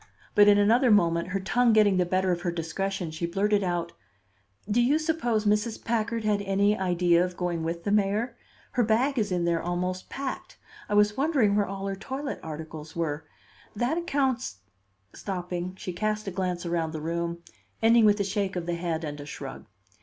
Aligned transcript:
But 0.33 0.47
in 0.47 0.57
another 0.57 0.89
moment, 0.89 1.27
her 1.27 1.39
tongue 1.39 1.73
getting 1.73 1.97
the 1.97 2.07
better 2.07 2.31
of 2.31 2.41
her 2.41 2.51
discretion, 2.51 3.11
she 3.11 3.27
blurted 3.27 3.63
out: 3.63 3.91
"Do 4.67 4.81
you 4.81 4.97
suppose 4.97 5.45
Mrs. 5.45 5.85
Packard 5.85 6.23
had 6.23 6.41
any 6.41 6.75
idea 6.75 7.23
of 7.23 7.37
going 7.37 7.61
with 7.63 7.83
the 7.83 7.91
mayor? 7.91 8.35
Her 8.71 8.81
bag 8.83 9.19
is 9.19 9.31
in 9.31 9.45
there 9.45 9.61
almost 9.61 10.09
packed. 10.09 10.57
I 10.89 10.95
was 10.95 11.15
wondering 11.17 11.55
where 11.55 11.67
all 11.67 11.85
her 11.85 11.95
toilet 11.95 12.39
articles 12.41 12.95
were. 12.95 13.25
That 13.75 13.95
accounts" 13.99 14.61
Stopping, 15.13 15.75
she 15.75 15.93
cast 15.93 16.27
a 16.27 16.31
glance 16.31 16.65
around 16.65 16.93
the 16.93 16.99
room, 17.01 17.43
ending 17.83 18.03
with 18.05 18.19
a 18.19 18.23
shake 18.23 18.55
of 18.55 18.65
the 18.65 18.73
head 18.73 19.03
and 19.03 19.21
a 19.21 19.27
shrug. 19.27 19.67